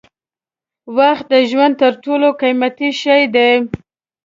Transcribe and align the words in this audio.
وخت 0.97 1.25
د 1.33 1.35
ژوند 1.49 1.73
تر 1.81 1.93
ټولو 2.03 2.27
قیمتي 2.41 2.89
شی 3.01 3.21
دی. 3.35 3.51